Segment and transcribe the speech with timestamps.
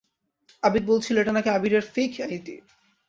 [0.63, 2.55] আবিদ বলছিলো এটা নাকি আবিরের ফেইক আইডি।